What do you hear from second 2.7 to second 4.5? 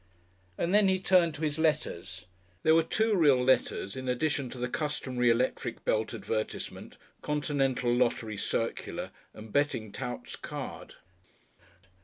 were two real letters in addition